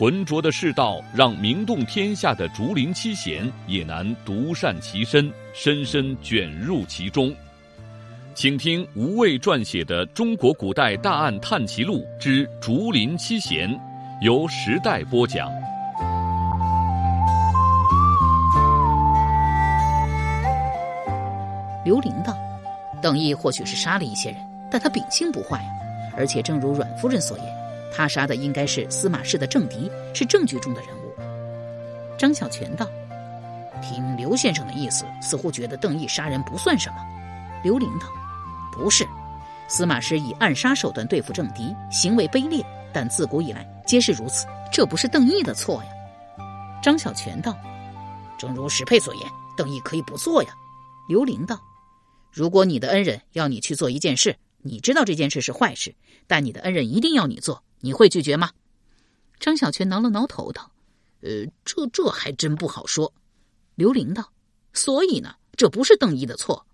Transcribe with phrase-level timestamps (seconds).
[0.00, 7.30] 浑浊的世道，让名动天下的竹林七贤也难独善其身，深深卷入其中。
[8.34, 13.68] 请听吴畏撰写的《中国古代大案探奇录之竹林七贤》，
[14.22, 15.50] 由时代播讲。
[21.84, 22.34] 刘伶道
[23.02, 25.68] ：“邓毅或许是杀了一些人，但他秉性不坏啊，
[26.16, 27.46] 而且正如阮夫人所言。”
[27.92, 31.14] 他杀的应该是司马氏的政敌，是政局中的人物。
[32.18, 32.86] 张小泉道
[33.82, 36.96] ：“听刘先生的意思，似乎觉得邓毅杀人不算什么。”
[37.64, 38.06] 刘伶道
[38.72, 39.06] ：“不是，
[39.68, 45.90] 司马师以暗杀手段对付政敌，行为卑劣，但自古以来皆是如此，这不是邓毅的错呀。”
[46.82, 47.56] 张小泉道
[48.38, 49.24] ：“正如史佩所言，
[49.56, 50.50] 邓毅可以不做呀。”
[51.08, 51.60] 刘伶道
[52.30, 55.94] ：“如果你的恩人要你去做一件事，你知道这件事是坏事，
[56.26, 58.50] 但你的恩人一定要你做。”你会拒绝吗？
[59.38, 60.70] 张小泉挠了挠头道
[61.22, 63.12] ：“呃，这这还真不好说。”
[63.74, 64.32] 刘伶道
[64.74, 66.66] ：“所以呢，这不是邓毅的错。”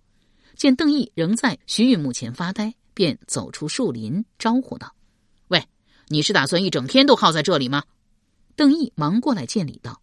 [0.57, 4.95] 见邓毅仍在徐允墓前发呆，便走出树林，招呼道
[5.49, 5.65] ：“喂，
[6.09, 7.85] 你是打算一整天都耗在这里吗？”
[8.57, 10.01] 邓毅忙过来见礼道：“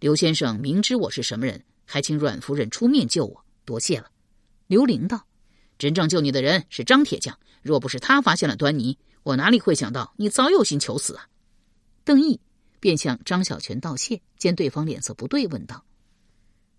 [0.00, 4.10] 刘先生明知我是什么人，还请阮夫人出面救我，多谢了。”
[4.66, 5.26] 刘伶道
[5.78, 11.28] ：“真正救你的人是张铁匠，若不是他发现了端倪。”我哪里会想到你早有心求死啊！
[12.04, 12.40] 邓毅
[12.80, 15.84] 便向张小泉道谢，见对方脸色不对，问道：“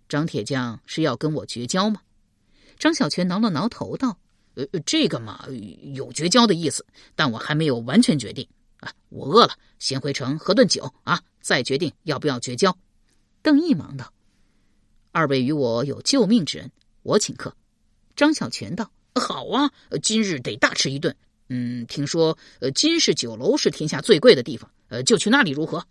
[0.09, 2.01] 张铁匠是要跟我绝交吗？”
[2.79, 4.17] 张小泉挠了挠头道
[4.55, 5.45] ：“呃，这个嘛，
[5.93, 6.83] 有绝交的意思，
[7.15, 8.47] 但我还没有完全决定
[8.79, 8.91] 啊。
[9.09, 12.75] 我饿了，先回城喝顿酒啊，再决定要不要绝交。”
[13.43, 14.11] 邓毅忙道
[15.13, 16.71] ：“二位与我有救命之恩，
[17.03, 17.55] 我请客。”
[18.15, 21.15] 张小泉道：“好啊，今日得大吃一顿。”
[21.53, 25.85] 嗯，听说呃金氏酒楼是天下最贵的地方，呃，就去那里如何？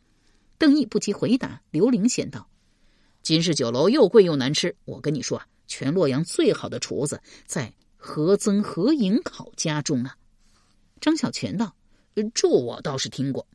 [0.57, 2.49] 邓毅不及回答，刘伶先道
[3.23, 10.17] ：“金氏酒楼又贵又难吃，我跟你说啊，全洛阳最好的厨子在何曾何颖考家中啊。”
[10.99, 11.77] 张小泉道
[12.33, 13.47] ：“这我倒是听过。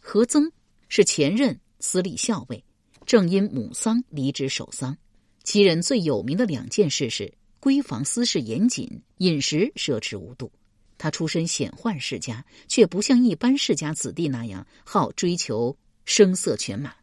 [0.00, 0.50] 何曾
[0.88, 2.64] 是前任司礼校尉，
[3.06, 4.98] 正因母丧离职守丧。
[5.44, 7.32] 其人最有名的两件事是。”
[7.66, 10.52] 闺房私事严谨，饮食奢侈无度。
[10.96, 16.94] 他出身显宦世家，却不像一般世家子弟那样好追求声色犬马。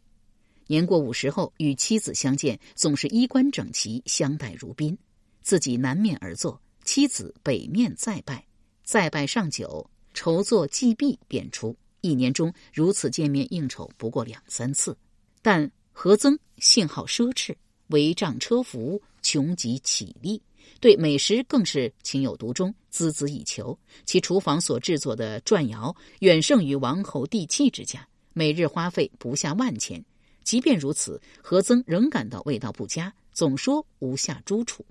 [0.68, 4.98] 年过五十后，与妻子相见，总是衣冠整齐，相待如宾。
[5.42, 8.42] 自己南面而坐，妻子北面再拜，
[8.86, 11.76] 再拜上酒，筹作祭毕，便出。
[12.00, 14.98] 一年中如此见面应酬不过两三次。
[15.42, 17.54] 但何曾性好奢侈，
[17.90, 20.42] 帷帐车服，穷极绮丽。
[20.80, 23.78] 对美食更是情有独钟，孜孜以求。
[24.06, 30.04] 其厨房所制作的馔肴远胜于王侯帝戚之家，每日花费不下万钱。
[30.44, 34.86] 即便如此，何曾仍感到味道不佳，总说无下诸厨。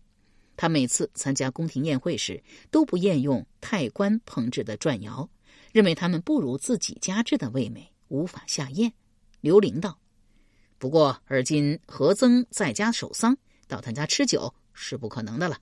[0.56, 5.28] 他每次参加宫廷宴会时，都不厌用太官烹制的馔肴，
[5.72, 8.92] 认为他们不如自己家制的味美，无法下咽。
[9.40, 9.98] 刘伶道
[10.78, 15.58] ：“不过，而今何曾在家守丧，到他家吃酒是不可能的了。”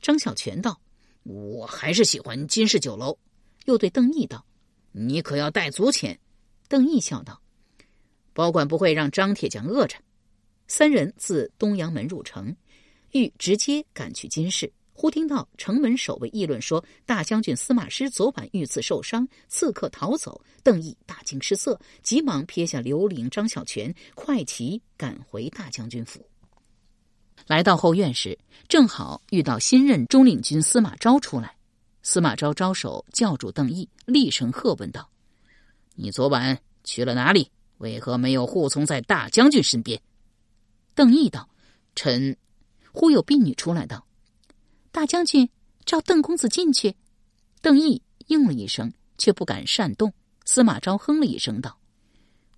[0.00, 0.80] 张小泉道
[1.24, 3.18] ：“我还是喜欢金氏酒楼。”
[3.66, 4.44] 又对邓毅道
[4.92, 6.18] ：“你可要带足钱。”
[6.68, 7.40] 邓毅笑道
[8.32, 9.96] ：“保管不会让张铁匠饿着。”
[10.68, 12.54] 三人自东阳门入城，
[13.12, 26.24] 欲直接赶去金氏，忽听到城门守卫议论说：“大将军司马师昨晚遇刺受伤，刺客逃走。”邓毅大惊失色，急忙撇下刘伶、张小泉，快骑赶回大将军府。
[27.46, 28.38] 来到后院时，
[28.68, 31.56] 正好遇到新任中领军司马昭出来。
[32.02, 35.08] 司马昭招手叫住邓毅，厉声喝问道
[35.94, 37.50] ：“你昨晚去了哪里？
[37.78, 40.00] 为何没有护从在大将军身边？”
[40.94, 41.48] 邓毅道
[41.94, 42.36] ：“臣……”
[42.92, 44.06] 忽有婢女出来道
[44.90, 45.48] ：“大将军
[45.84, 46.94] 召邓公子进去。”
[47.60, 50.12] 邓毅应了一声，却不敢擅动。
[50.44, 51.78] 司马昭哼了一声道：“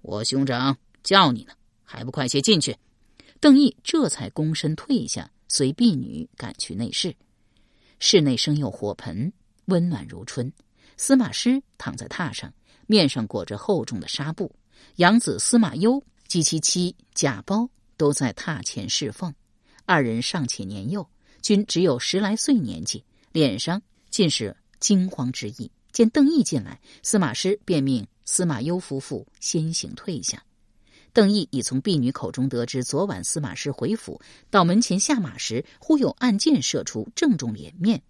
[0.03, 2.77] 我兄长叫你呢，还不快些进去？”
[3.41, 7.17] 邓毅这才躬身退下，随婢女赶去内室。
[7.99, 9.33] 室内生有火盆，
[9.65, 10.53] 温暖如春。
[10.99, 12.53] 司马师躺在榻上，
[12.87, 14.55] 面上裹着厚重的纱布。
[14.97, 17.67] 养子司马攸及其妻贾包
[17.97, 19.35] 都在榻前侍奉，
[19.87, 21.09] 二人尚且年幼，
[21.41, 23.03] 均只有十来岁年纪，
[23.33, 25.71] 脸上尽是惊慌之意。
[25.93, 30.43] 见邓毅进来，司马师便命司马攸夫妇先行退下。
[31.13, 34.21] 邓毅已从婢女口中得知，昨晚司马师回府
[34.51, 38.03] 到门前下马时，忽有暗箭射出，正中脸面，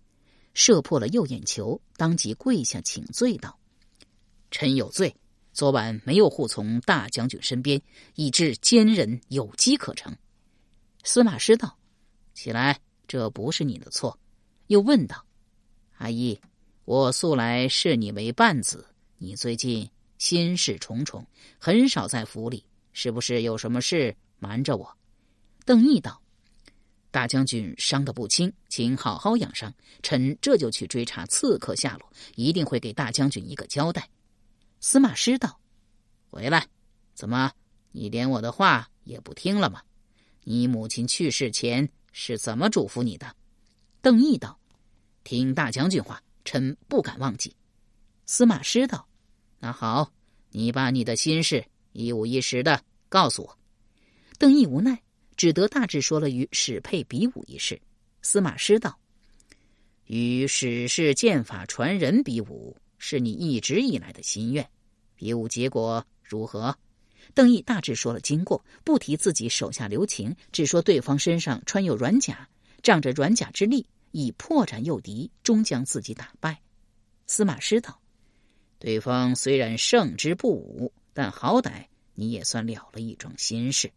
[0.55, 3.58] 射破了右眼球，当即跪下请罪道
[4.50, 5.14] ：“臣有罪，
[5.52, 7.81] 昨晚没有护从大将军身边，
[8.14, 10.14] 以致奸人有机可乘。”
[11.05, 11.79] 司马师道
[12.35, 14.19] ：“起来，这不是你的错。”
[14.69, 15.25] 又问道
[15.99, 16.41] ：“阿姨。”
[16.87, 18.85] 我素来视你为半子，
[19.19, 19.88] 你最近
[20.19, 21.25] 心事重重，
[21.56, 24.97] 很少在府里，是不是有什么事瞒着我？
[25.65, 26.21] 邓毅道
[27.11, 29.73] ：“大将军伤得不轻，请好好养伤，
[30.03, 34.09] 臣这就去追查刺客下落，一定会给大将军一个交代。”
[34.81, 35.61] 司马师道
[36.31, 36.67] ：“回来，
[37.15, 37.53] 怎么
[37.93, 39.83] 你连我的话也不听了吗？
[40.45, 43.37] 你母亲去世前是怎么嘱咐你的？”
[44.03, 44.59] 邓毅道
[45.25, 47.55] ：“听大将军话。”臣不敢忘记。
[48.25, 49.07] 司马师道
[49.61, 50.11] ：“那好，
[50.49, 53.59] 你把你的心事一五一十的告诉我。”
[54.39, 55.03] 邓毅无奈，
[55.37, 57.81] 只得大致说了与史佩比武一事。
[58.23, 58.99] 司马师道
[60.07, 64.69] ：“与史氏剑法传人比武，是你一直以来的心愿。
[65.15, 66.77] 比武结果如何？”
[67.35, 72.49] 邓毅大致说了经过，不提自己手下留情，只说对方身上穿有软甲，
[72.83, 73.87] 仗着软甲之力。
[74.13, 76.61] 以破绽诱敌，终将自己打败。
[77.29, 78.01] 司马师道
[78.81, 81.85] ：“对方虽然胜之不武，但好歹
[82.15, 83.93] 你也算了了一桩心事。”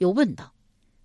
[0.00, 0.54] 又问道：“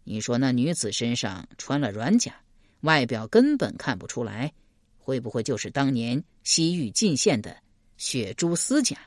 [0.06, 2.34] 你说那女子身上穿了软甲，
[2.80, 4.54] 外表根本看不出来，
[4.98, 7.62] 会不会就是当年西域进献的
[7.98, 8.98] 血珠丝甲？”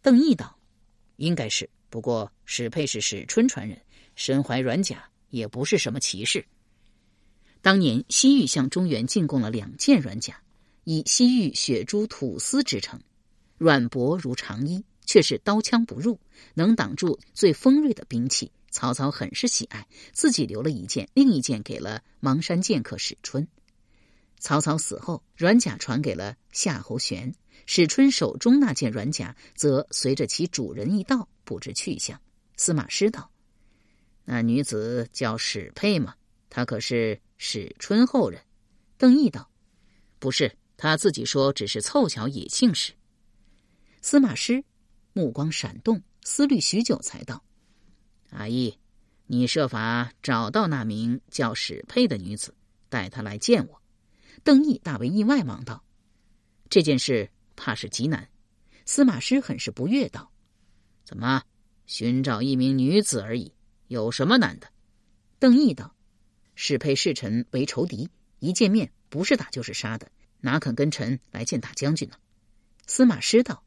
[0.00, 0.56] 邓毅道
[1.16, 3.76] ：“应该是，不过史佩是史春传人，
[4.14, 6.46] 身怀软甲也不是什么奇事。”
[7.60, 10.40] 当年西域向中原进贡了两件软甲，
[10.84, 13.02] 以西域血珠吐丝之称，
[13.58, 16.18] 软薄如长衣，却是刀枪不入，
[16.54, 18.50] 能挡住最锋锐的兵器。
[18.70, 23.46] 曹操很是喜爱，自己留了一件，另一件给了邙山剑客史春。
[24.38, 27.34] 曹操死后，软甲传给了夏侯玄，
[27.66, 32.20] 史春手中那件软甲则随着其主人一道不知去向。
[32.56, 33.30] 司马师道
[34.24, 36.14] ：“那女子叫史佩吗？
[36.48, 38.42] 她可是？”史春后人，
[38.96, 39.48] 邓毅道
[40.18, 42.92] ：“不是，他自己说只是凑巧也姓史。”
[44.00, 44.64] 司马师
[45.12, 47.42] 目光闪动，思虑许久，才道
[48.30, 48.78] ：“阿义，
[49.26, 52.54] 你设法找到那名叫史佩的女子，
[52.88, 53.82] 带她来见我。”
[54.44, 55.84] 邓毅大为意外，忙道
[56.70, 58.28] ：“这件事怕是极难。”
[58.86, 60.30] 司马师很是不悦，道
[61.04, 61.42] ：“怎么，
[61.86, 63.52] 寻找一名女子而已，
[63.88, 64.68] 有什么难的？”
[65.38, 65.94] 邓毅道。
[66.54, 68.08] 史佩侍臣为仇敌，
[68.40, 70.10] 一见面不是打就是杀的，
[70.40, 72.16] 哪肯跟臣来见大将军呢？
[72.86, 73.62] 司马师道：“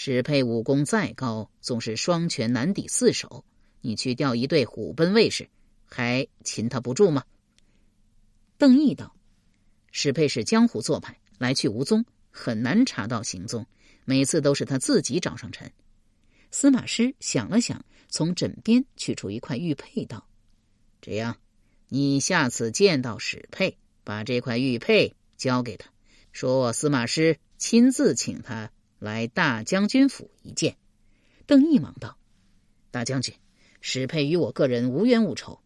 [0.00, 3.44] 史佩武功再高，总是双拳难抵四手。
[3.80, 5.48] 你去调一队虎贲卫士，
[5.86, 7.24] 还擒他不住吗？”
[8.58, 9.16] 邓毅道
[9.90, 13.66] ：“史佩是江湖做派，来去无踪，很难查到行踪。
[14.04, 15.72] 每次都是他自己找上臣。”
[16.52, 20.28] 司马师想了想，从枕边取出一块玉佩，道
[21.02, 21.36] ：“这样。”
[21.90, 25.90] 你下次见到史佩，把这块玉佩交给他，
[26.30, 30.76] 说我司马师亲自请他来大将军府一见。
[31.46, 32.18] 邓毅忙道
[32.90, 33.34] ：“大将军，
[33.80, 35.58] 史佩与我个人无冤无仇，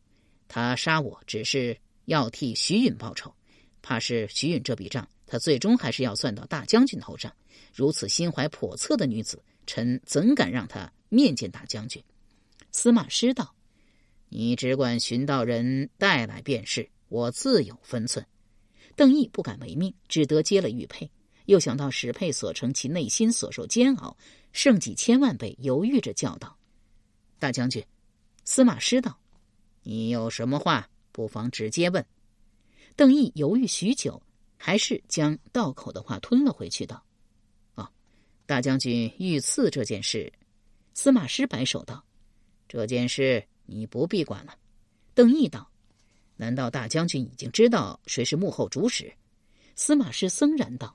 [0.49, 3.35] 他杀我只是要替徐允报仇，
[3.83, 7.35] 怕是徐允这笔账，他最终还是要算到大将军头上。
[7.75, 12.03] 如此心怀叵测的女子，臣怎敢让她面见大将军？”
[12.71, 13.55] 司马师道。
[14.35, 18.25] 你只管寻到人带来便是，我自有分寸。
[18.97, 21.11] 邓毅不敢违命，只得接了玉佩。
[21.53, 24.17] 又想到史佩所成，其内心所受煎熬，
[24.53, 26.57] 胜几千万倍，犹豫着叫道
[27.39, 27.85] ：“大将军，
[28.45, 29.19] 司马师道，
[29.83, 32.05] 你有什么话，不妨直接问。”
[32.97, 34.23] 邓毅犹豫许久，
[34.57, 37.05] 还是将道口的话吞了回去，道
[37.77, 37.87] ：“哦，
[38.47, 40.33] 大将军遇刺这件事。”
[40.95, 42.03] 司马师摆手道
[42.67, 44.55] ：“这件事。”你不必管了，
[45.15, 45.71] 邓毅道
[46.37, 49.11] ：“难道大将军已经知道谁是幕后主使？”
[49.77, 50.95] 司马师森然道：“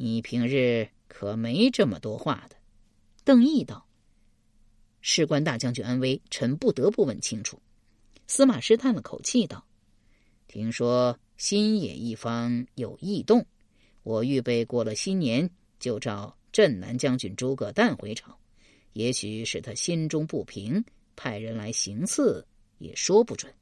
[0.00, 2.56] 你平日可没这么多话的。”
[3.24, 3.86] 邓毅道
[5.02, 7.60] ：“事关大将军安危，臣不得不问清楚。”
[8.26, 9.66] 司马师叹了口气道
[10.46, 13.44] ：“听说新野一方有异动，
[14.02, 18.38] 我预备过了新年就召镇南将军诸葛诞回朝，
[18.92, 20.84] 也许是他心中不平。”
[21.20, 22.46] 派人来行刺
[22.78, 23.52] 也说不准。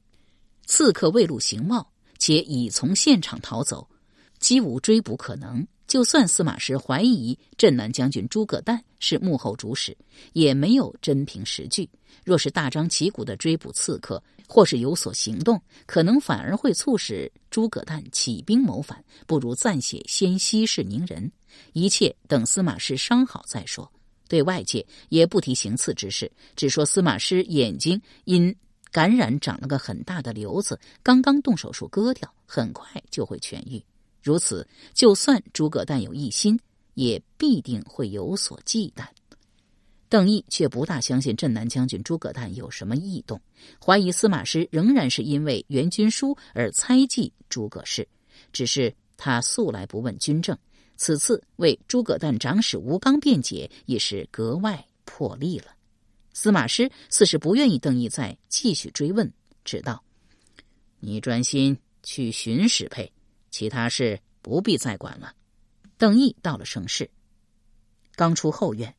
[0.66, 3.88] 刺客未露形貌，且已从现场逃走，
[4.46, 5.66] 几无追捕可能。
[5.88, 9.96] 就算司马师怀疑镇南将军诸葛诞是幕后主使，
[10.34, 11.90] 也没有真凭实据。
[12.24, 19.04] 若是大张旗鼓的追捕刺客，或是有所行动，可能反而会促使诸葛诞起兵谋反。
[19.26, 21.28] 不如暂且先息事宁人，
[21.72, 23.90] 一切等司马师伤好再说。
[24.28, 28.54] 对外界也不提行刺之事，只说司马师眼睛因
[28.92, 33.82] 感染长了个很大的瘤子，刚刚动手术割掉，很快就会痊愈。
[34.22, 36.58] 如此，就算诸葛诞有异心，
[36.94, 39.06] 也必定会有所忌惮。
[40.08, 43.40] 邓毅却不大相信镇南将军诸葛诞有什么异动，
[43.84, 48.06] 怀疑司马师仍然是因为援军书而猜忌诸葛氏。
[48.52, 50.56] 只是他素来不问军政，
[50.96, 55.66] 此次为诸葛诞长史吴刚辩解，也是格外破例了。
[56.32, 59.30] 司马师似是不愿意邓毅再继续追问，
[59.64, 60.02] 只道
[61.00, 63.10] ：“你专心去寻史佩。”
[63.56, 65.34] 其他事不必再管了。
[65.96, 67.10] 邓毅到了盛世，
[68.14, 68.94] 刚出后院，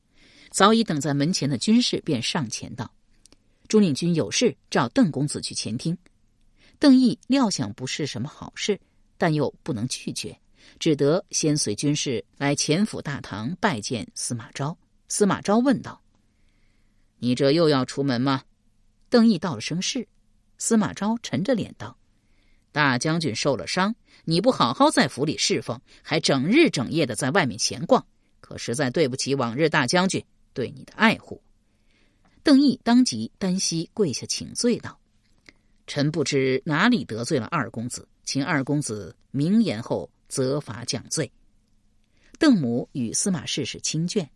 [0.49, 2.91] 早已等在门前的军士便上前道
[3.69, 5.95] ：“朱令军有事，召邓公子去前厅。”
[6.79, 8.79] 邓毅料想不是什么好事，
[9.15, 10.35] 但又不能拒绝，
[10.79, 14.75] 只得先随军士来前府大堂拜见司马昭。
[15.07, 16.01] 司马昭问道
[17.19, 18.43] ：“你这又要出门吗？”
[19.07, 20.07] 邓毅到了声是，
[20.57, 21.96] 司马昭沉着脸道。
[22.77, 28.05] 大将军受了伤，你不好好在府里侍奉，还整日整夜的在外面闲逛，
[28.39, 31.41] 可实在对不起往日大将军对你的爱护。
[32.43, 34.99] 邓毅当即单膝跪下请罪道
[35.87, 41.31] ：“臣不知哪里得罪了二公子，请二公子明言后责罚降罪。”
[42.37, 44.27] 邓母与司马氏是亲眷，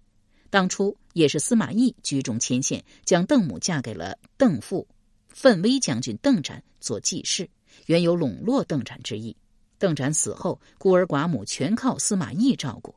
[0.49, 4.87] 当初也是司马懿居中牵线，将邓母嫁给了邓父
[5.29, 7.47] 奋威将军邓展做继室。
[7.85, 9.35] 原有笼络邓展之意，
[9.77, 12.95] 邓展死后，孤儿寡母全靠司马懿照顾。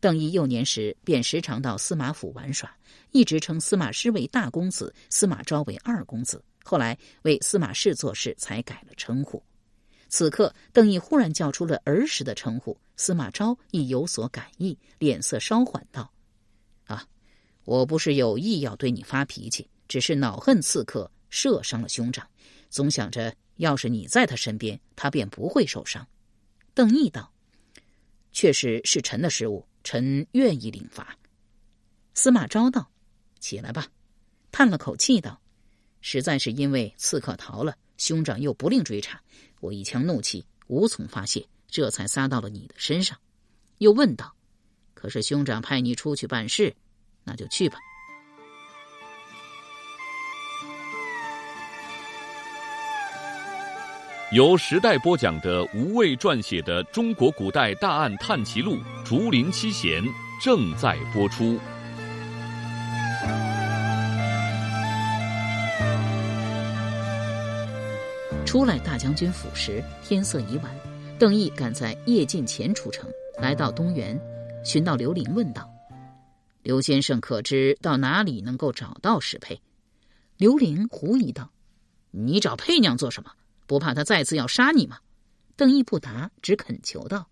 [0.00, 2.70] 邓毅幼年时便时常到司马府玩耍，
[3.12, 6.44] 一直称司马师为大公子，司马昭为二公子。
[6.62, 9.42] 后来为司马氏做事，才改了称呼。
[10.08, 16.12] 此刻，邓毅忽然叫出了儿时的称呼，司马昭亦有所感意，脸色稍缓道
[16.86, 17.06] ：“啊，
[17.64, 22.28] 我不是有意要对你发脾气，只是恼恨刺客射伤了兄长，
[22.68, 26.06] 总想着。”要是你在他身边，他便不会受伤。
[26.74, 27.32] 邓毅道
[28.32, 31.16] ：“确实是臣的失误，臣愿意领罚。”
[32.14, 32.90] 司马昭道
[33.38, 33.86] ：“起来吧。”
[34.50, 35.40] 叹了口气道
[36.00, 39.20] ：“实在是因为刺客逃了，兄长又不令追查，
[39.60, 43.18] 我一腔怒气无从发泄，这才撒到了你的身上。”
[43.78, 44.34] 又问道
[44.94, 46.74] ：“可是兄长派你出去办事，
[47.24, 47.78] 那就去吧。”
[54.34, 58.72] 由时代播讲的吴畏撰写的《中国古代大案探奇录·
[59.04, 60.02] 竹林七贤》
[60.42, 61.56] 正在播出。
[68.44, 70.76] 出来大将军府时，天色已晚。
[71.16, 73.08] 邓毅赶在夜尽前出城，
[73.40, 74.20] 来到东园，
[74.64, 75.72] 寻到刘玲，问道
[76.64, 79.60] ：“刘先生可知到哪里能够找到史佩？”
[80.38, 81.52] 刘玲狐疑道
[82.10, 83.30] ：“你找佩娘做什么？”
[83.66, 84.98] 不怕他再次要杀你吗？
[85.56, 87.28] 邓毅不答，只恳求道：“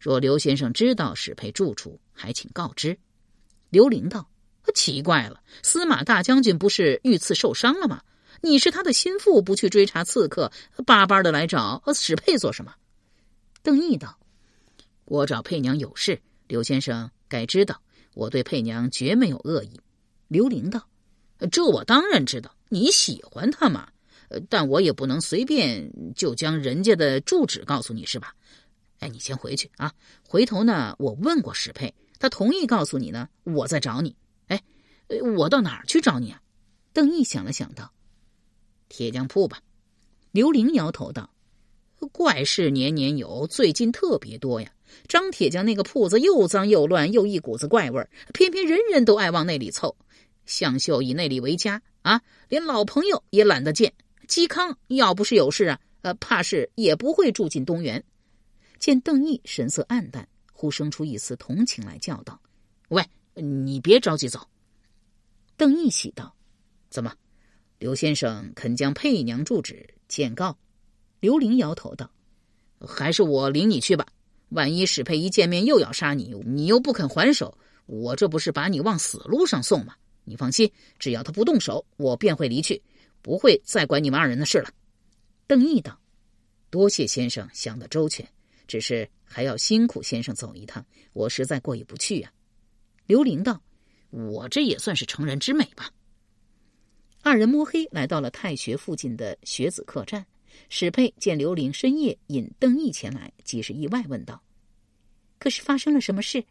[0.00, 2.98] 若刘先生知道史佩住处，还请告知。”
[3.70, 4.28] 刘伶道
[4.74, 8.02] ：“奇怪了，司马大将军不是遇刺受伤了吗？
[8.42, 10.50] 你是他的心腹，不去追查刺客，
[10.86, 12.74] 巴巴的来找史佩做什么？”
[13.62, 14.18] 邓毅道
[15.04, 17.82] ：“我找佩娘有事，刘先生该知道，
[18.14, 19.80] 我对佩娘绝没有恶意。”
[20.28, 20.88] 刘伶道
[21.50, 23.88] ：“这我当然知道，你喜欢她吗。”
[24.48, 28.34] 但我也不能随便就将人家的住址告诉你，是吧？
[28.98, 29.92] 哎，你先回去啊。
[30.26, 34.16] 回头呢，我问过史佩，他同意告诉你呢，我再找你。
[34.46, 34.60] 哎，
[35.36, 36.40] 我到哪儿去找你啊？
[36.92, 37.92] 邓毅想了想道
[38.88, 39.60] ：“铁匠铺吧。”
[40.32, 41.30] 刘玲摇头道
[42.10, 44.72] ：“怪事年年有，最近特别多呀。
[45.08, 49.94] 张铁匠那个铺子又脏又乱，又一股子怪味儿，偏偏人人都爱往那里凑。
[50.46, 53.92] 向秀以那里为家啊，连老朋友也懒得见。”
[54.26, 58.02] 嵇康要不是有事啊，呃，怕是也不会住进东园。
[58.78, 62.40] 见邓毅神色黯淡，忽生出一丝同情来，叫道
[62.88, 63.02] ：“喂，
[63.34, 64.40] 你别着急走。”
[65.56, 66.34] 邓毅喜道
[66.90, 67.12] ：“怎么，
[67.78, 70.56] 刘先生肯将佩娘住址见告？”
[71.20, 72.10] 刘玲摇头道
[72.86, 74.06] ：“还是我领你去吧。
[74.50, 77.56] 万一史佩一见面又要杀你，你又不肯还手，
[77.86, 79.94] 我这不是把你往死路上送吗？”
[80.28, 82.82] 你放心，只要他不动手，我便会离去，
[83.22, 84.70] 不会再管你们二人的事了。”
[85.46, 86.00] 邓毅道
[86.70, 88.28] ：“多谢先生想得周全，
[88.66, 92.32] 只是还要辛苦先生走一趟，我实在过意不去呀。”
[93.06, 93.62] 刘玲道
[94.10, 95.90] ：“我这也算是成人之美吧。”
[97.22, 100.24] 二人摸黑来到了太学附近的学子客栈。
[100.68, 104.42] 史佩见刘玲深夜引邓毅前来，即是意外，问道
[105.38, 106.42] ：“可是发生了什么事？”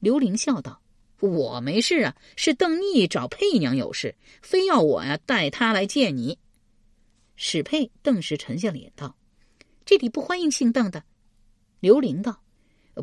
[0.00, 0.80] 刘玲笑道
[1.20, 6.38] ：“我没事啊，是邓毅找佩娘有事，非要我呀带他来见你。”
[7.36, 9.16] 史佩顿时沉下脸道
[9.84, 11.02] ：“这里不欢迎姓邓的。”
[11.80, 12.42] 刘玲道：“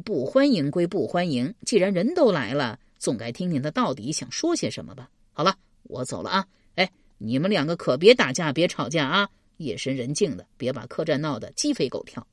[0.06, 5.10] 不欢迎归不欢迎，既然人都来了，总该听听他到底想说些什么吧。
[5.34, 9.30] 好了，我走了啊。”哎你们两个可别打架，别吵架啊！
[9.58, 12.26] 夜深人静的，别把客栈闹得鸡飞狗跳。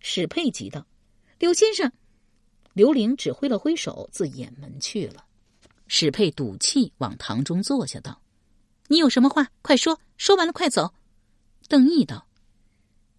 [0.00, 0.84] 史佩急道
[1.38, 1.92] ：“刘先生。”
[2.72, 5.24] 刘玲只挥了挥手，自掩门去了。
[5.88, 8.22] 史佩赌气往堂中坐下，道
[8.88, 10.94] ：“你有什么话，快说，说完了快走。”
[11.68, 12.26] 邓毅道：“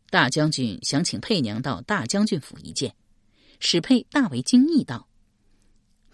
[0.09, 2.95] 大将军想请佩娘到大将军府一见。”
[3.59, 5.07] 史佩大为惊异道：“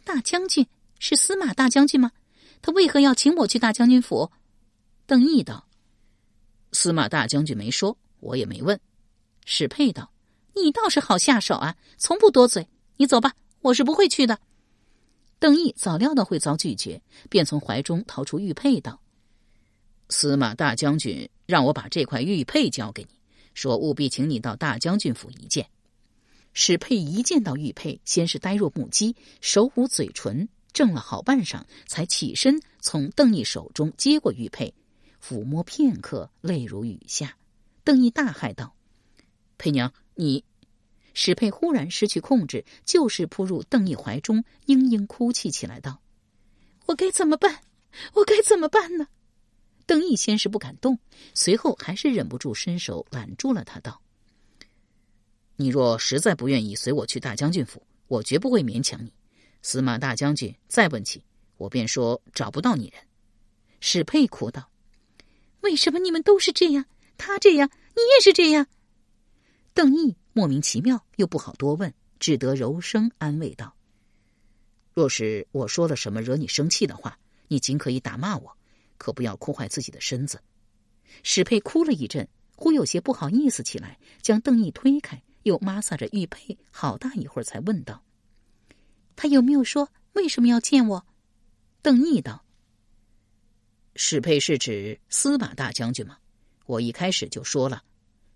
[0.03, 0.67] 大将军
[0.99, 2.11] 是司马大将军吗？
[2.61, 4.31] 他为何要请我去大将军府？”
[5.05, 5.67] 邓毅道
[6.73, 8.79] ：“司马大将军没说，我也没问。”
[9.45, 10.11] 史佩道
[10.55, 12.67] ：“你倒是好下手啊，从不多嘴。
[12.97, 14.39] 你走吧，我是不会去的。”
[15.39, 18.99] 邓毅早料到会遭拒绝，便从怀中掏出玉佩道
[20.09, 23.09] ：“司马大将军让我把这块玉佩交给你，
[23.53, 25.69] 说务必请你到大将军府一见。”
[26.53, 34.73] 史佩一见到玉佩，先是呆若木鸡，手捂嘴唇，怔了好半晌，才起身从邓毅手中接过玉佩。
[35.23, 37.37] 抚摸片刻，泪如雨下。
[37.83, 38.73] 邓毅大骇道
[39.59, 40.43] ：“佩娘，你！”
[41.19, 45.99] 史佩忽然失去控制，就是扑入邓毅怀中，嘤嘤哭泣起来，道
[46.85, 47.63] ：“我该怎么办？
[48.13, 49.07] 我该怎么办呢？”
[49.87, 50.99] 邓毅先是不敢动，
[51.33, 53.99] 随后还是忍不住伸手揽住了他，道
[55.57, 59.11] ：“你若实在不愿意随我去大将军府，我绝不会勉强你。
[59.63, 61.23] 司马大将军再问起，
[61.57, 63.01] 我便说找不到你人。”
[63.81, 64.69] 史佩哭道。
[65.61, 66.85] 为什么你们都是这样？
[67.17, 68.67] 他这样，你也是这样。
[69.73, 73.75] 邓毅莫名其妙，又不好多问，只得柔声安慰道
[74.93, 78.55] ：“若是我说了什么惹你生气的话，你尽可以打骂我，
[78.99, 80.39] 可不要哭坏自己的身子。”
[81.23, 88.03] 史佩哭了一阵，忽有些不好意思起来，将邓毅推开，又抹撒着玉佩，好大一会儿才问道
[89.17, 91.07] ：“他有没有说为什么要见我？”
[91.81, 92.45] 邓毅道。
[93.95, 96.19] 史佩是指司马大将军吗？
[96.67, 97.81] 我一开始就说了，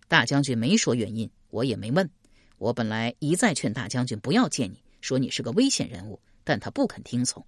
[0.07, 2.09] 大将军没说原因，我也没问。
[2.57, 7.45] 我本来一再劝大将军不要见你，说你是个危险人物，但他不肯听从。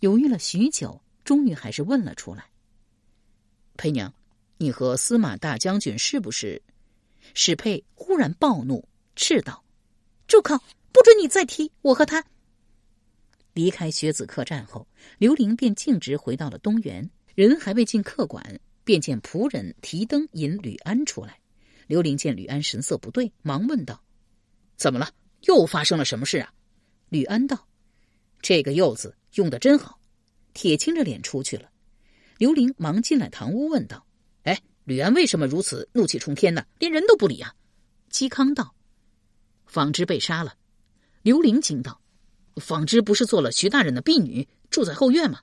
[0.00, 2.44] 犹豫了许久，终于还是问了出来
[3.76, 4.12] ：“裴娘，
[4.56, 6.62] 你和司马大将军是不是？”
[7.34, 9.62] 史佩忽然暴怒，斥道
[10.26, 10.58] ：“住口！
[10.92, 12.24] 不准你再提我和他！”
[13.54, 14.86] 离开学子客栈后，
[15.18, 17.08] 刘玲便径直回到了东园。
[17.36, 21.38] 人还未进客馆，便见仆人提灯引吕安出来。
[21.90, 24.00] 刘玲见吕安神色不对，忙问道
[24.78, 25.10] ：“怎么了？
[25.40, 26.54] 又发生了什么事啊？”
[27.10, 27.66] 吕安道
[28.40, 29.98] ：“这个‘又’字用的真好。”
[30.54, 31.68] 铁青着脸出去了。
[32.38, 34.06] 刘玲忙进来堂屋问道
[34.44, 36.64] ：“哎，吕安为什么如此怒气冲天呢？
[36.78, 37.52] 连人都不理啊？”
[38.12, 38.72] 嵇康道
[39.66, 40.54] ：“纺织被杀了。”
[41.22, 42.00] 刘玲惊道
[42.62, 45.40] ：“纺织不是做了徐大人的婢女，住在后院吗？”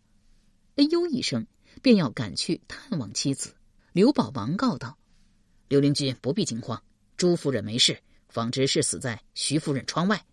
[0.78, 1.46] 哎呦一声。
[1.82, 3.54] 便要赶去探望妻子，
[3.92, 4.97] 刘宝忙告道
[5.68, 6.82] ：“刘灵君不必惊慌，
[7.18, 8.00] 朱夫人没事，
[8.30, 10.26] 纺织是死在徐夫人窗外。”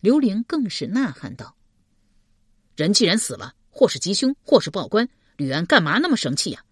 [0.00, 1.56] 刘玲更是呐喊道
[2.76, 6.62] ：“人既然死了，或是吉凶，或是报官，吕安干嘛那么生气呀？”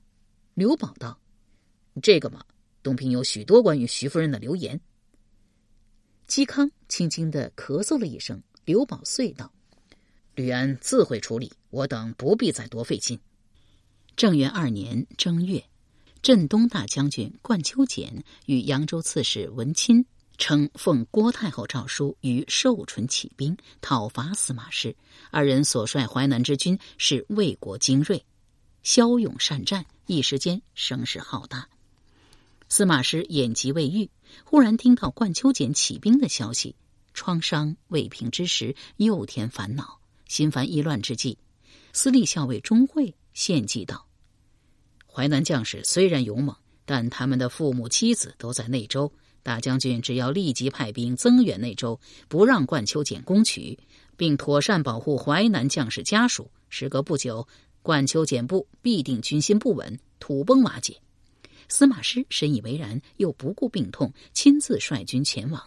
[0.55, 1.19] 刘宝道
[2.03, 2.45] ：“这个嘛，
[2.83, 4.79] 东平有许多关于徐夫人的流言。”
[6.29, 9.51] 嵇康轻轻的咳嗽了一声，刘宝遂道
[10.35, 13.19] ：“吕安自会处理，我等不必再多费心。”
[14.17, 15.65] 正元二年正月，
[16.25, 20.03] 镇东大将军冠秋俭与扬州刺史文钦
[20.39, 24.97] 称奉郭太后诏书，于寿春起兵讨伐司马师。
[25.31, 28.25] 二人所率淮南之军是魏国精锐，
[28.83, 31.69] 骁勇善战，一时间声势浩大。
[32.71, 34.09] 司马师眼疾未愈，
[34.45, 36.75] 忽然听到冠秋俭起兵的消息，
[37.13, 41.37] 创伤未平之时，又添烦恼，心烦意乱之际，
[41.93, 43.15] 司隶校尉钟会。
[43.35, 44.07] 献计道
[45.15, 49.13] ：“淮南将士虽然勇猛，但他们的父母妻子都在内州。
[49.45, 53.79] 大将军只要立即派兵增援内州，不让冠秋俭攻取，
[54.17, 57.47] 并妥善保护淮南将士家属，时隔不久，
[57.81, 61.01] 冠秋俭部必定军心不稳，土崩瓦解。
[61.69, 65.63] 司马师深以为然，又不顾病痛，亲自率军前往。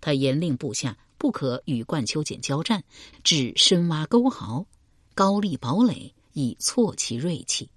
[0.00, 2.84] 他严令部下不可与冠秋俭交战，
[3.24, 4.64] 只深挖沟壕，
[5.12, 7.68] 高立堡垒，以挫其锐气。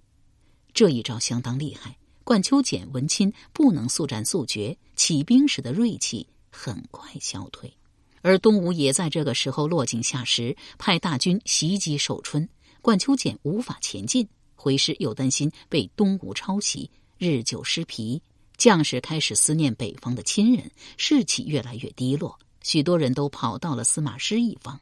[0.75, 1.97] 这一招相当厉害。
[2.25, 7.73] 冠秋简、文钦不能速战速决，起兵时的锐气很快消退。
[8.21, 12.47] 而东吴也在这个时候落井下石，派大军袭击寿春。
[12.81, 18.21] 冠秋简无法前进，回师又担心被东吴抄袭，日久失疲，
[18.57, 22.37] 将士开始思念北方的亲人，士气越来越低落。
[22.63, 24.77] 许多人都跑到了司马师一方。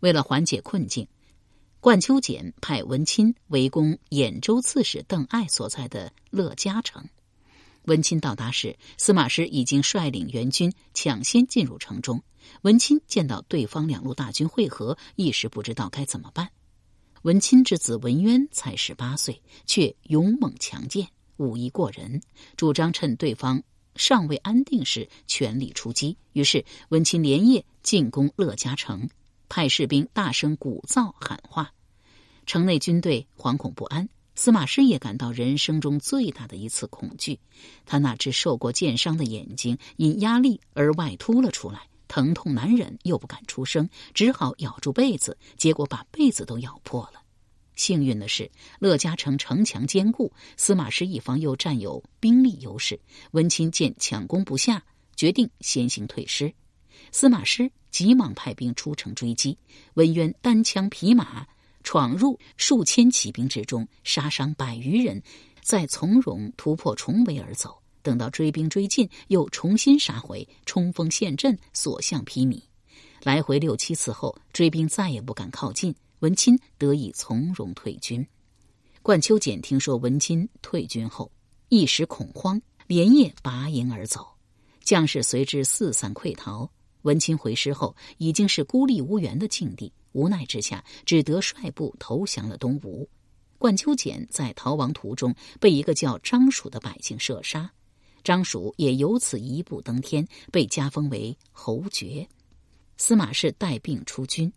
[0.00, 1.08] 为了缓解困境，
[1.84, 7.06] 冠秋俭派文钦围攻兖州刺史邓艾所在的乐嘉城。
[7.82, 12.22] 文钦到达时，司马师已经率领援军抢先进入城中。
[12.62, 16.48] 文钦见到对方两路大军汇合，一时不知道该怎么办。
[17.20, 22.22] 文钦之子文渊才十八岁，却勇猛强健，武艺过人，
[22.56, 23.62] 主张趁对方
[23.94, 26.16] 尚未安定时全力出击。
[26.32, 29.06] 于是，文钦连夜进攻乐嘉城，
[29.54, 31.72] 派士兵大声鼓噪喊话，
[32.44, 34.08] 城内军队惶恐不安。
[34.34, 37.38] 司马师也感到人生中最大的一次恐惧，
[37.86, 41.82] 他那只受过箭伤的眼睛因压力而外凸了出来。
[42.08, 47.22] 疼痛难忍，又不敢出声，只好咬住被子，结果把被子都咬破了。
[47.76, 52.98] 幸运的是，乐嘉城城墙坚固，司马师一方又占有兵力优势。
[53.30, 54.82] 文钦见强攻不下，
[55.14, 56.52] 决定先行退师。
[57.12, 59.56] 司马师急忙派兵出城追击。
[59.94, 61.46] 文渊单枪匹马
[61.84, 65.22] 闯入数千骑兵之中，杀伤百余人，
[65.62, 67.80] 再从容突破重围而走。
[68.02, 72.60] 等到追兵追近，又重新杀回，冲锋陷阵，所向披靡。
[73.22, 78.26] 来回六七次后，追兵再也不敢靠近，文钦得以从容退军。
[79.02, 81.30] 冠秋简听说文钦退军后，
[81.68, 84.26] 一时恐慌，连夜拔营而走，
[84.82, 86.68] 将士随之四散溃逃。
[87.04, 93.08] 文钦回师后，已经是孤立无援的境地，无奈之下，只得率部投降了东吴。
[93.58, 97.70] 冠秋简在逃亡途中，被一个叫张蜀的百姓射杀。
[98.22, 102.26] 张蜀也由此一步登天，被加封为侯爵。
[102.96, 104.50] 司马氏带病出军，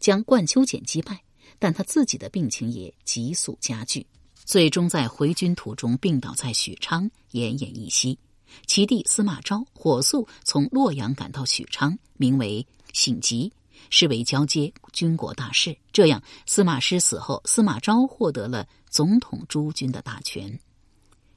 [0.00, 1.22] 将冠秋简击败，
[1.58, 4.06] 但他自己的病情也急速加剧，
[4.46, 8.18] 最终在回军途中病倒在许昌，奄奄一息。
[8.66, 13.52] 其弟司马昭火速从洛阳赶到许昌，名为省吉，
[13.90, 15.76] 是为交接军国大事。
[15.92, 20.58] 这样，司马师死后，司马昭获得了总统诸军的大权。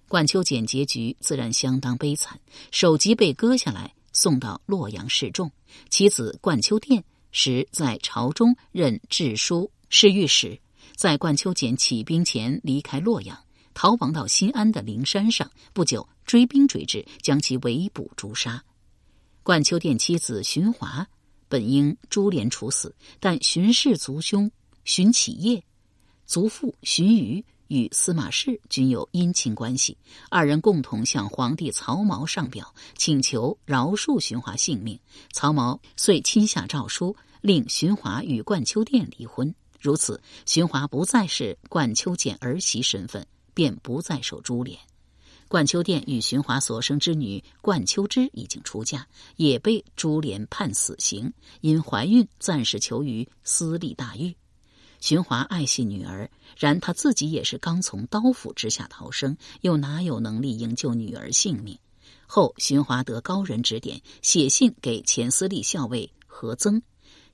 [0.07, 2.39] 冠秋俭结局自然相当悲惨，
[2.71, 5.51] 首级被割下来送到洛阳示众。
[5.89, 10.59] 其子冠秋殿时在朝中任治书侍御史，
[10.95, 13.37] 在冠秋俭起兵前离开洛阳，
[13.77, 15.51] 逃亡到新安的灵山上。
[15.71, 18.63] 不久，追兵追至，将其围捕诛杀。
[19.43, 21.07] 冠秋殿妻子荀华
[21.47, 24.51] 本应株连处死，但荀氏族兄
[24.83, 25.63] 荀启业、
[26.25, 27.43] 族父荀彧。
[27.67, 29.97] 与司马氏均有姻亲关系，
[30.29, 34.97] 二人共同向皇帝曹髦上表，请求饶恕荀华性命。
[35.33, 39.53] 曹髦遂亲下诏书，令荀华与冠秋殿离婚。
[39.81, 44.77] 如此，荀华不再是冠秋简儿媳身份，便不再受株连。
[45.47, 54.35] 冠秋殿与荀华所生之女冠秋枝已经出嫁，也被株连判死刑，因怀孕暂时囚于私立大狱。
[54.99, 61.79] 荀华爱惜女儿，然他自己也是刚从刀斧之下逃生，又哪有能力营救女儿性命？
[62.27, 66.79] 后荀华得高人指点，写信给前司隶校尉何曾，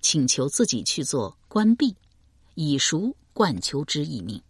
[0.01, 1.93] 请求自己去做官吏，
[2.55, 4.41] 以赎冠秋之一命。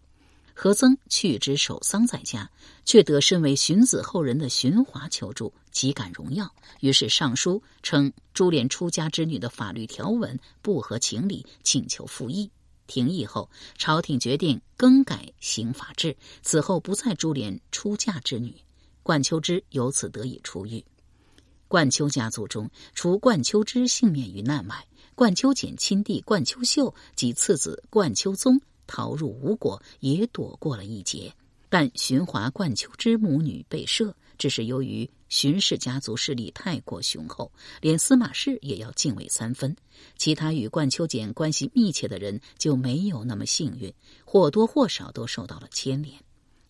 [0.53, 2.49] 何曾去之守丧在家，
[2.85, 12.49] 却得身为荀子后人的荀华求助，极感荣耀，于是上书称株连出家之女的法律条文不合情理，请求复议。
[12.85, 18.55] 廷议后，朝廷决定更改刑法制，此后不再株连出嫁之女。
[19.01, 20.83] 冠秋之由此得以出狱。
[21.67, 24.85] 冠秋家族中，除冠秋之幸免于难外，
[25.15, 28.61] 冠秋简亲弟冠秋秀及次子冠秋宗
[28.93, 31.33] 逃入吴国，也躲过了一劫。
[31.67, 34.13] 但荀华、冠秋之母女被赦。
[34.37, 37.51] 只是由于荀氏家族势力太过雄厚，
[37.81, 39.75] 连司马氏也要敬畏三分。
[40.17, 43.91] 其他与冠秋简关系密切的人就没有那么幸运，
[44.23, 46.15] 或多或少都受到了牵连。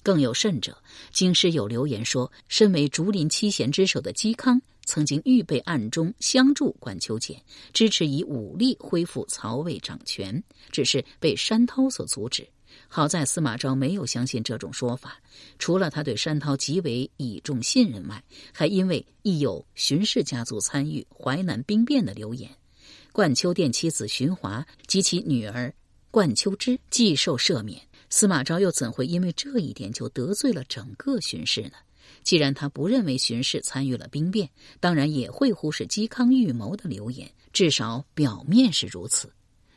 [0.04, 0.78] 更有甚者，
[1.12, 12.46] 京师有流言说，身为竹林七贤之首的嵇康曾经预备暗中相助冠秋简，支持以武力恢复曹魏掌权，只是被山涛所阻止。
[12.88, 15.20] 好在司马昭没有相信这种说法，
[15.58, 22.50] 除了他对山涛极为倚重信任外，还因为亦有荀氏家族参与淮南兵变的流言，
[23.12, 25.74] 冠秋殿妻子荀华及其女儿
[26.10, 27.80] 冠秋之既受赦免，
[28.16, 31.72] 司马昭又怎会因为这一点就得罪了整个荀氏呢？
[32.22, 34.48] 既然他不认为荀氏参与了兵变，
[34.80, 39.34] 当然也会忽视嵇康预谋的流言，至少表面是如此。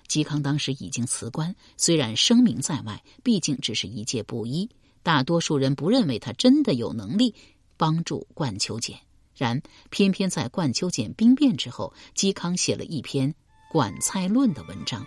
[0.06, 4.68] 嵇康当时已经辞官，虽然声名在外，毕竟只是一介布衣，
[5.02, 7.34] 大多数人不认为他真的有能力
[7.78, 8.98] 帮助冠丘俭。
[9.34, 13.32] 然偏偏在冠丘俭兵变之后，嵇康写了一篇
[13.72, 15.06] 《管蔡论》的文章。